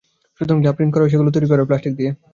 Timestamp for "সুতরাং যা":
0.41-0.71